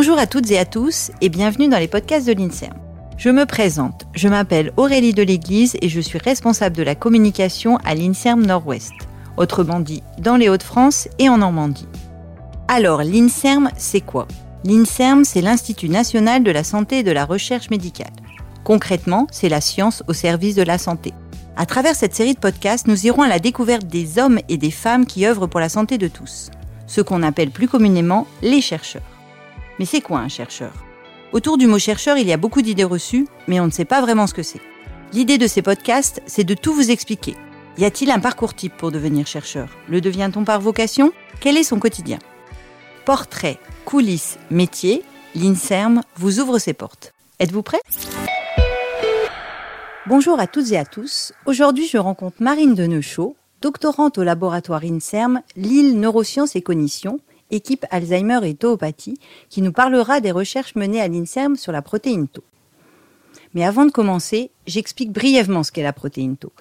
[0.00, 2.72] Bonjour à toutes et à tous et bienvenue dans les podcasts de l'INSERM.
[3.18, 7.76] Je me présente, je m'appelle Aurélie de l'Église et je suis responsable de la communication
[7.84, 8.94] à l'INSERM Nord-Ouest,
[9.36, 11.86] autrement dit dans les Hauts-de-France et en Normandie.
[12.66, 14.26] Alors, l'INSERM, c'est quoi?
[14.64, 18.08] L'INSERM, c'est l'Institut national de la santé et de la recherche médicale.
[18.64, 21.12] Concrètement, c'est la science au service de la santé.
[21.58, 24.70] À travers cette série de podcasts, nous irons à la découverte des hommes et des
[24.70, 26.50] femmes qui œuvrent pour la santé de tous,
[26.86, 29.02] ce qu'on appelle plus communément les chercheurs.
[29.80, 30.74] Mais c'est quoi un chercheur?
[31.32, 34.02] Autour du mot chercheur, il y a beaucoup d'idées reçues, mais on ne sait pas
[34.02, 34.60] vraiment ce que c'est.
[35.14, 37.34] L'idée de ces podcasts, c'est de tout vous expliquer.
[37.78, 39.70] Y a-t-il un parcours type pour devenir chercheur?
[39.88, 41.12] Le devient-on par vocation?
[41.40, 42.18] Quel est son quotidien?
[43.06, 45.02] Portrait, coulisses, métier,
[45.34, 47.14] l'INSERM vous ouvre ses portes.
[47.38, 47.80] Êtes-vous prêts
[50.06, 51.32] Bonjour à toutes et à tous.
[51.46, 57.18] Aujourd'hui, je rencontre Marine Deneuchot, doctorante au laboratoire INSERM Lille Neurosciences et Cognition,
[57.50, 62.28] équipe Alzheimer et Tauopathie, qui nous parlera des recherches menées à l'INSERM sur la protéine
[62.28, 62.44] Tau.
[63.54, 66.52] Mais avant de commencer, j'explique brièvement ce qu'est la protéine Tau.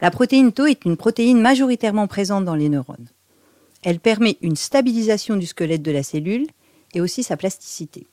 [0.00, 3.08] La protéine Tau est une protéine majoritairement présente dans les neurones.
[3.82, 6.46] Elle permet une stabilisation du squelette de la cellule
[6.94, 8.06] et aussi sa plasticité.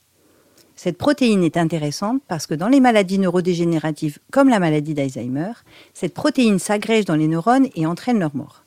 [0.75, 5.53] Cette protéine est intéressante parce que dans les maladies neurodégénératives comme la maladie d'Alzheimer,
[5.93, 8.62] cette protéine s'agrège dans les neurones et entraîne leur mort,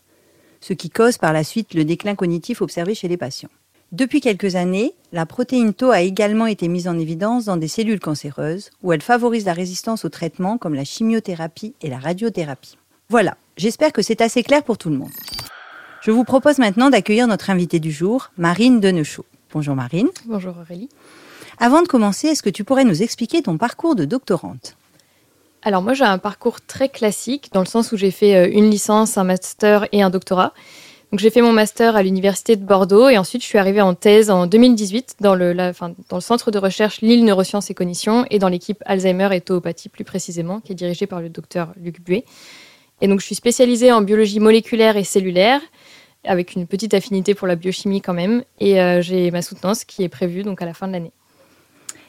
[0.61, 3.51] ce qui cause par la suite le déclin cognitif observé chez les patients.
[3.93, 8.01] Depuis quelques années, la protéine Tau a également été mise en évidence dans des cellules
[8.01, 12.77] cancéreuses où elle favorise la résistance aux traitements comme la chimiothérapie et la radiothérapie.
[13.09, 15.13] Voilà, j'espère que c'est assez clair pour tout le monde.
[16.03, 19.25] Je vous propose maintenant d'accueillir notre invitée du jour, Marine Deneuchot.
[19.53, 20.09] Bonjour Marine.
[20.27, 20.89] Bonjour Aurélie.
[21.59, 24.77] Avant de commencer, est-ce que tu pourrais nous expliquer ton parcours de doctorante?
[25.67, 28.71] Alors moi j'ai un parcours très classique dans le sens où j'ai fait euh, une
[28.71, 30.55] licence, un master et un doctorat.
[31.11, 33.93] Donc j'ai fait mon master à l'université de Bordeaux et ensuite je suis arrivée en
[33.95, 35.73] thèse en 2018 dans le,
[36.21, 40.61] centre de recherche Lille Neurosciences et Cognition et dans l'équipe Alzheimer et Tauopathie plus précisément,
[40.61, 42.25] qui est dirigée par le docteur Luc Buet.
[43.01, 45.61] Et donc je suis spécialisée en biologie moléculaire et cellulaire
[46.23, 50.05] avec une petite affinité pour la biochimie quand même et euh, j'ai ma soutenance qui
[50.05, 51.13] est prévue donc à la fin de l'année.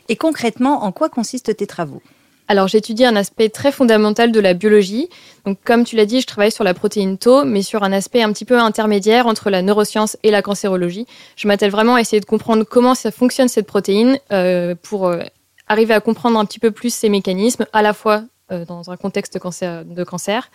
[0.09, 2.03] Et concrètement, en quoi consistent tes travaux?
[2.47, 5.09] Alors j'étudie un aspect très fondamental de la biologie.
[5.45, 8.21] Donc comme tu l'as dit, je travaille sur la protéine Tau, mais sur un aspect
[8.21, 11.05] un petit peu intermédiaire entre la neuroscience et la cancérologie.
[11.35, 15.19] Je m'attelle vraiment à essayer de comprendre comment ça fonctionne cette protéine euh, pour euh,
[15.67, 18.97] arriver à comprendre un petit peu plus ces mécanismes, à la fois euh, dans un
[18.97, 20.49] contexte de cancer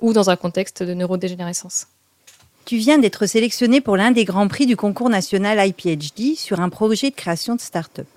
[0.00, 1.88] ou dans un contexte de neurodégénérescence.
[2.64, 6.70] Tu viens d'être sélectionné pour l'un des grands prix du concours national IPHD sur un
[6.70, 8.08] projet de création de start-up.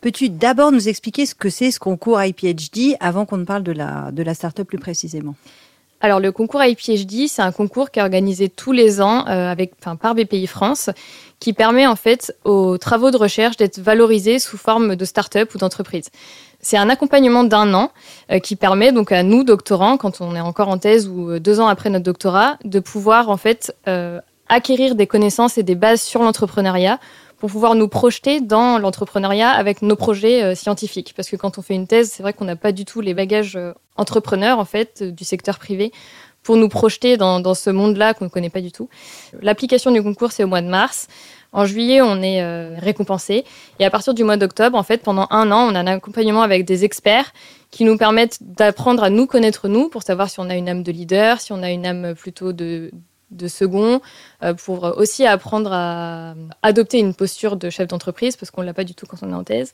[0.00, 3.72] Peux-tu d'abord nous expliquer ce que c'est ce concours IPHD avant qu'on ne parle de
[3.72, 5.34] la, de la start-up plus précisément?
[6.00, 9.72] Alors le concours IPHD, c'est un concours qui est organisé tous les ans euh, avec,
[9.80, 10.90] enfin, par BPI France,
[11.40, 15.58] qui permet en fait aux travaux de recherche d'être valorisés sous forme de start-up ou
[15.58, 16.10] d'entreprise.
[16.60, 17.90] C'est un accompagnement d'un an
[18.30, 21.40] euh, qui permet donc à nous, doctorants, quand on est encore en thèse ou euh,
[21.40, 23.74] deux ans après notre doctorat, de pouvoir en fait
[24.48, 26.98] acquérir des connaissances et des bases sur l'entrepreneuriat
[27.38, 31.14] pour pouvoir nous projeter dans l'entrepreneuriat avec nos projets euh, scientifiques.
[31.16, 33.14] Parce que quand on fait une thèse, c'est vrai qu'on n'a pas du tout les
[33.14, 35.92] bagages euh, entrepreneurs en fait du secteur privé
[36.42, 38.88] pour nous projeter dans, dans ce monde-là qu'on ne connaît pas du tout.
[39.40, 41.08] L'application du concours, c'est au mois de mars.
[41.52, 43.44] En juillet, on est euh, récompensé.
[43.78, 46.42] Et à partir du mois d'octobre, en fait, pendant un an, on a un accompagnement
[46.42, 47.32] avec des experts
[47.70, 50.82] qui nous permettent d'apprendre à nous connaître nous pour savoir si on a une âme
[50.82, 52.90] de leader, si on a une âme plutôt de,
[53.30, 54.00] de second
[54.42, 58.74] euh, pour aussi apprendre à adopter une posture de chef d'entreprise parce qu'on ne l'a
[58.74, 59.72] pas du tout quand on est en thèse.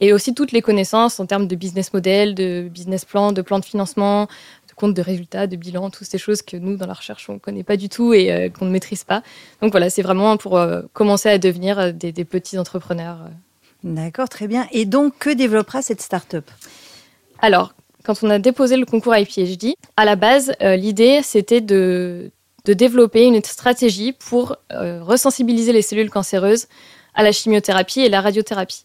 [0.00, 3.58] Et aussi toutes les connaissances en termes de business model, de business plan, de plan
[3.58, 4.28] de financement,
[4.68, 7.34] de compte de résultats, de bilan, toutes ces choses que nous, dans la recherche, on
[7.34, 9.22] ne connaît pas du tout et euh, qu'on ne maîtrise pas.
[9.60, 13.18] Donc voilà, c'est vraiment pour euh, commencer à devenir des, des petits entrepreneurs.
[13.84, 14.66] D'accord, très bien.
[14.72, 16.50] Et donc, que développera cette start-up?
[17.40, 17.74] Alors,
[18.04, 22.30] quand on a déposé le concours IPHD, à la base, l'idée, c'était de,
[22.64, 26.66] de développer une stratégie pour euh, resensibiliser les cellules cancéreuses
[27.14, 28.84] à la chimiothérapie et la radiothérapie.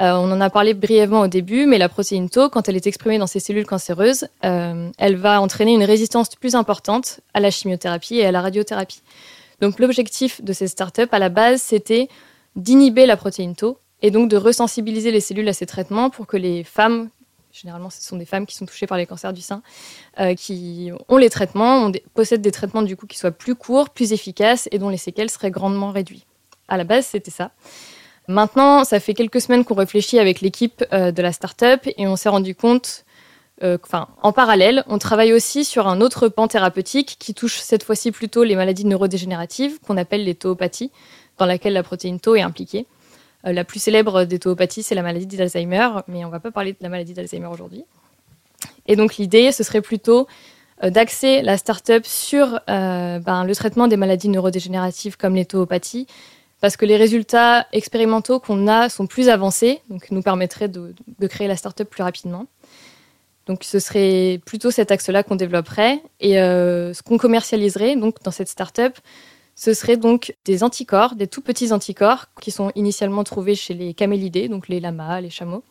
[0.00, 2.86] Euh, on en a parlé brièvement au début, mais la protéine Tau, quand elle est
[2.86, 7.50] exprimée dans ces cellules cancéreuses, euh, elle va entraîner une résistance plus importante à la
[7.50, 9.02] chimiothérapie et à la radiothérapie.
[9.62, 12.08] Donc l'objectif de ces startups à la base, c'était
[12.56, 16.36] d'inhiber la protéine Tau et donc de resensibiliser les cellules à ces traitements pour que
[16.36, 17.08] les femmes
[17.60, 19.62] généralement ce sont des femmes qui sont touchées par les cancers du sein,
[20.20, 24.12] euh, qui ont les traitements, possèdent des traitements du coup qui soient plus courts, plus
[24.12, 26.26] efficaces et dont les séquelles seraient grandement réduites.
[26.68, 27.52] À la base, c'était ça.
[28.28, 32.16] Maintenant, ça fait quelques semaines qu'on réfléchit avec l'équipe euh, de la start-up et on
[32.16, 33.04] s'est rendu compte,
[33.62, 37.84] euh, enfin, en parallèle, on travaille aussi sur un autre pan thérapeutique qui touche cette
[37.84, 40.90] fois-ci plutôt les maladies neurodégénératives qu'on appelle les tauopathies,
[41.38, 42.86] dans laquelle la protéine tau est impliquée.
[43.52, 46.72] La plus célèbre des tauopathies, c'est la maladie d'Alzheimer, mais on ne va pas parler
[46.72, 47.84] de la maladie d'Alzheimer aujourd'hui.
[48.86, 50.26] Et donc l'idée, ce serait plutôt
[50.82, 56.06] d'axer la start-up sur ben, le traitement des maladies neurodégénératives comme les tauopathies,
[56.60, 60.94] parce que les résultats expérimentaux qu'on a sont plus avancés, donc nous permettraient de,
[61.28, 62.46] créer la start-up plus rapidement.
[63.46, 66.00] Donc ce serait plutôt cet axe-là qu'on développerait.
[66.20, 68.98] Et euh, ce qu'on commercialiserait donc dans cette start-up,
[69.56, 73.94] ce serait donc des anticorps, des tout petits anticorps qui sont initialement trouvés chez les
[73.94, 75.64] camélidés, donc les lamas, les chameaux,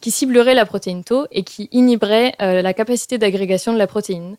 [0.00, 4.36] qui cibleraient la protéine Tau et qui inhiberaient euh, la capacité d'agrégation de la protéine.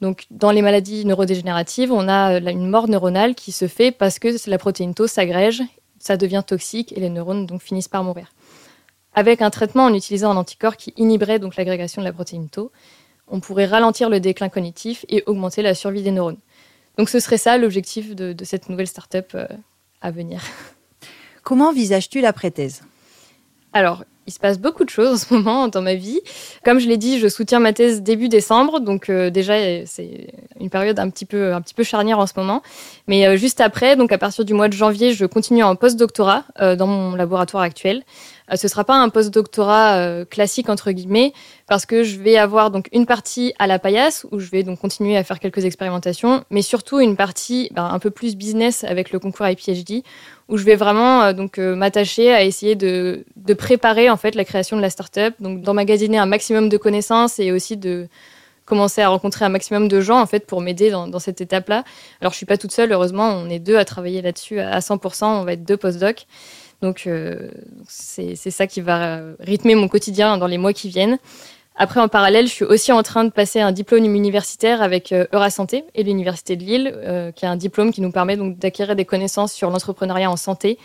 [0.00, 4.18] Donc, dans les maladies neurodégénératives, on a euh, une mort neuronale qui se fait parce
[4.18, 5.62] que la protéine Tau s'agrège,
[5.98, 8.32] ça devient toxique et les neurones donc finissent par mourir.
[9.14, 12.72] Avec un traitement en utilisant un anticorps qui inhiberait donc l'agrégation de la protéine Tau,
[13.28, 16.38] on pourrait ralentir le déclin cognitif et augmenter la survie des neurones.
[16.98, 19.46] Donc, ce serait ça l'objectif de, cette nouvelle start-up euh,
[20.00, 20.42] à venir.
[21.42, 22.82] Comment envisages-tu la thèse
[23.72, 26.20] Alors, il se passe beaucoup de choses en ce moment dans ma vie.
[26.64, 29.54] Comme je l'ai dit, je soutiens ma thèse début décembre, donc euh, déjà
[29.84, 30.28] c'est
[30.60, 32.62] une période un petit peu un petit peu charnière en ce moment.
[33.08, 36.44] Mais euh, juste après, donc à partir du mois de janvier, je continue en post-doctorat
[36.60, 38.02] euh, dans mon laboratoire actuel.
[38.52, 41.32] Euh, ce sera pas un post-doctorat euh, classique entre guillemets
[41.68, 44.80] parce que je vais avoir donc une partie à la paillasse où je vais donc
[44.80, 49.12] continuer à faire quelques expérimentations, mais surtout une partie ben, un peu plus business avec
[49.12, 50.02] le concours IPHD
[50.48, 53.24] où je vais vraiment euh, donc m'attacher à essayer de,
[53.58, 57.52] préparer en fait la création de la startup, donc d'emmagasiner un maximum de connaissances et
[57.52, 58.08] aussi de
[58.64, 61.84] commencer à rencontrer un maximum de gens en fait pour m'aider dans, dans, cette étape-là.
[62.20, 65.24] Alors je suis pas toute seule, heureusement, on est deux à travailler là-dessus à 100%,
[65.24, 66.26] on va être deux postdocs.
[66.82, 67.48] Donc euh,
[67.88, 71.18] c'est ça qui va rythmer mon quotidien dans les mois qui viennent.
[71.74, 75.24] Après, en parallèle, je suis aussi en train de passer un diplôme universitaire avec euh,
[75.32, 78.94] Eurasanté et l'Université de Lille, euh, qui est un diplôme qui nous permet donc d'acquérir
[78.94, 80.78] des connaissances sur l'entrepreneuriat en santé.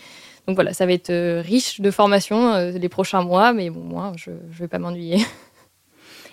[0.46, 4.30] Donc voilà, ça va être riche de formation les prochains mois, mais bon, moi, je
[4.30, 5.18] ne vais pas m'ennuyer.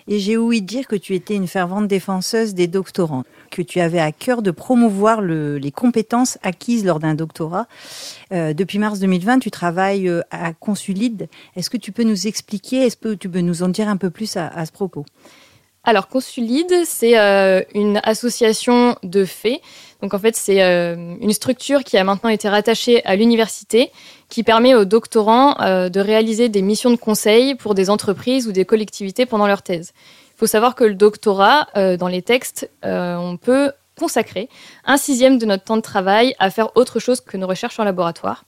[0.08, 4.00] Et j'ai ouï dire que tu étais une fervente défenseuse des doctorants, que tu avais
[4.00, 7.68] à cœur de promouvoir les compétences acquises lors d'un doctorat.
[8.32, 11.28] Euh, depuis mars 2020, tu travailles euh, à Consulide.
[11.56, 14.12] Est-ce que tu peux nous expliquer, est-ce que tu peux nous en dire un peu
[14.12, 15.06] plus à, ce propos?
[15.84, 19.60] Alors, Consulide, c'est euh, une association de faits.
[20.02, 23.92] Donc, en fait, c'est une structure qui a maintenant été rattachée à l'université,
[24.36, 25.54] qui permet aux doctorants
[25.88, 29.94] de réaliser des missions de conseil pour des entreprises ou des collectivités pendant leur thèse.
[30.34, 34.50] Il faut savoir que le doctorat, dans les textes, on peut consacrer
[34.84, 37.86] un sixième de notre temps de travail à faire autre chose que nos recherches en
[37.86, 38.44] laboratoire.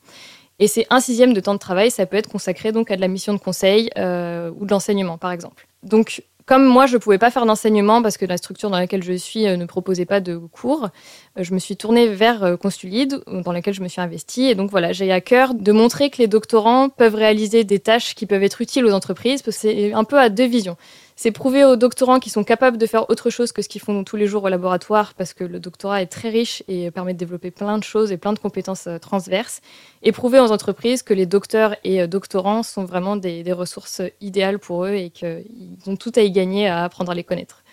[0.60, 3.01] Et c'est un sixième de temps de travail, ça peut être consacré donc à de
[3.01, 5.68] la mission de conseil euh, ou de l'enseignement, par exemple.
[5.84, 9.03] Donc, comme moi, je ne pouvais pas faire d'enseignement parce que la structure dans laquelle
[9.03, 10.89] je suis euh, ne proposait pas de cours,
[11.38, 14.45] euh, je me suis tournée vers Constulide, dans laquelle je me suis investie.
[14.45, 18.15] Et donc voilà, j'ai à cœur de montrer que les doctorants peuvent réaliser des tâches
[18.15, 20.77] qui peuvent être utiles aux entreprises, parce que c'est un peu à deux visions
[21.19, 24.03] c'est prouver aux doctorants qu'ils sont capables de faire autre chose que ce qu'ils font
[24.03, 27.17] tous les jours au laboratoire, parce que le doctorat est très riche et permet de
[27.17, 29.61] développer plein de choses et plein de compétences euh, transverses.
[30.03, 34.59] Et prouver aux entreprises que les docteurs et euh, doctorants sont vraiment des, ressources idéales
[34.59, 35.47] pour eux et qu'ils
[35.87, 37.63] ont tout à y gagner à apprendre à les connaître.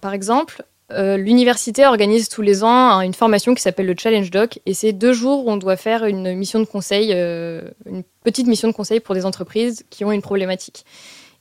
[0.00, 4.60] Par exemple, euh, l'université organise tous les ans une formation qui s'appelle le Challenge Doc
[4.64, 8.68] et c'est deux jours où on doit faire une mission de conseil, une petite mission
[8.68, 10.86] de conseil pour des entreprises qui ont une problématique.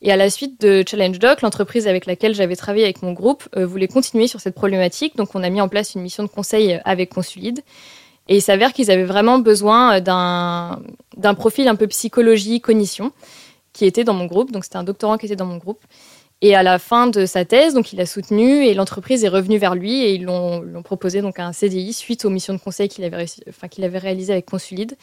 [0.01, 3.47] Et à la suite de Challenge Doc, l'entreprise avec laquelle j'avais travaillé avec mon groupe
[3.55, 5.15] euh, voulait continuer sur cette problématique.
[5.15, 7.61] Donc, on a mis en place une mission de conseil avec Consulide.
[8.29, 13.11] Et il s'avère qu'ils avaient vraiment besoin d'un profil un peu psychologie, cognition,
[13.73, 14.51] qui était dans mon groupe.
[14.51, 15.79] Donc, c'était un doctorant qui était dans mon groupe.
[16.43, 19.57] Et à la fin de sa thèse, donc il a soutenu et l'entreprise est revenue
[19.57, 23.03] vers lui et ils l'ont proposé donc un CDI suite aux missions de conseil qu'il
[23.05, 24.95] avait, enfin, qu'il avait réalisées avec Consulide.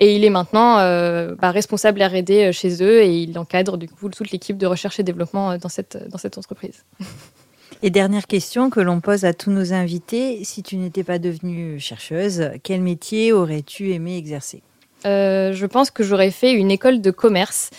[0.00, 3.88] Et il est maintenant euh, bah, responsable R&D euh, chez eux et il encadre du
[3.88, 6.84] coup toute l'équipe de recherche et développement euh, dans cette, dans cette entreprise.
[7.82, 11.80] Et dernière question que l'on pose à tous nos invités, si tu n'étais pas devenue
[11.80, 14.62] chercheuse, quel métier aurais-tu aimé exercer?
[15.04, 17.70] Je pense que j'aurais fait une école de commerce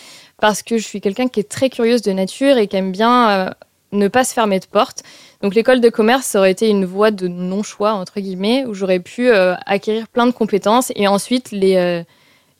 [0.42, 3.30] parce que je suis quelqu'un qui est très curieuse de nature et qui aime bien
[3.30, 3.50] euh,
[3.92, 5.04] ne pas se fermer de porte.
[5.40, 9.30] Donc l'école de commerce aurait été une voie de non-choix, entre guillemets, où j'aurais pu
[9.30, 12.02] euh, acquérir plein de compétences et ensuite les, euh,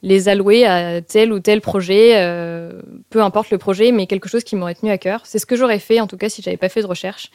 [0.02, 4.42] les allouer à tel ou tel projet, euh, peu importe le projet, mais quelque chose
[4.42, 5.21] qui m'aurait tenu à cœur.
[5.25, 7.30] C'est ce que j'aurais fait, en tout cas, si j'avais pas fait de recherche.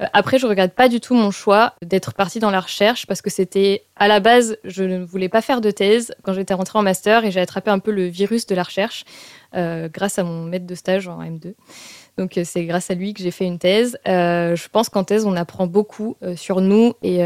[0.00, 3.22] Euh, après, je regrette pas du tout mon choix d'être partie dans la recherche parce
[3.22, 6.78] que c'était, à la base, je ne voulais pas faire de thèse quand j'étais rentrée
[6.78, 9.04] en master et j'ai attrapé un peu le virus de la recherche
[9.56, 11.54] euh, grâce à mon maître de stage en M2.
[12.18, 13.98] Donc c'est grâce à lui que j'ai fait une thèse.
[14.06, 17.20] je pense qu'en thèse, on apprend beaucoup sur nous et,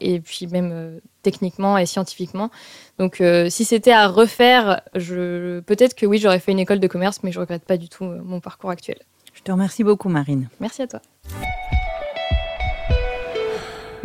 [0.00, 2.50] et puis même techniquement et scientifiquement.
[2.98, 5.60] Donc si c'était à refaire, je...
[5.60, 8.04] peut-être que oui, j'aurais fait une école de commerce, mais je regrette pas du tout
[8.04, 8.98] mon parcours actuel.
[9.34, 10.48] Je te remercie beaucoup, Marine.
[10.60, 11.00] Merci à toi.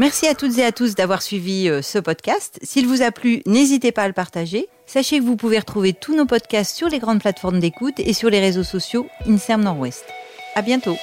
[0.02, 2.58] Merci à toutes et à tous d'avoir suivi euh, ce podcast.
[2.64, 4.68] S'il vous a plu, n'hésitez pas à le partager.
[4.88, 8.32] Sachez que vous pouvez retrouver tous nos podcasts sur les grandes plateformes d'écoute et sur
[8.32, 10.06] les réseaux sociaux INSERM Nord-Ouest.
[10.56, 10.98] À bientôt.